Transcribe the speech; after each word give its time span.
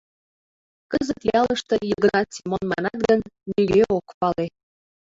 Кызыт 0.91 1.21
ялыште 1.39 1.75
Йыгнат 1.89 2.27
Семон 2.35 2.63
манат 2.71 2.97
гын, 3.07 3.19
нигӧ 3.51 3.81
ок 3.97 4.07
пале. 4.19 4.47